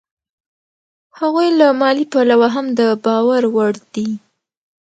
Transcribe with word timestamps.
هغوی 1.19 1.47
له 1.59 1.67
مالي 1.81 2.05
پلوه 2.11 2.47
هم 2.55 2.65
د 2.79 2.81
باور 3.05 3.41
وړ 3.55 3.73
دي 3.93 4.09